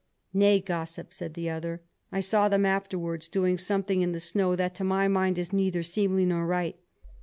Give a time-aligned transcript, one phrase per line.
[0.33, 4.73] "Nay, gossip," said the other, "I saw them afterwards doing something in the snow that
[4.73, 6.79] to my mind is neither seemly nor right."